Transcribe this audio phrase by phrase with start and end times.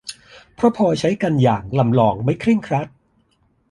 [0.53, 2.87] เพราะพอใช้กันอย่างลำลองไม่เคร่งครัด